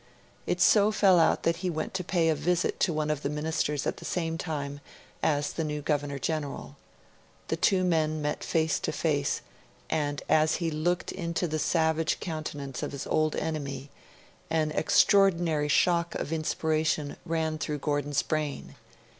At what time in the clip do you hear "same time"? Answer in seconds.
4.03-4.79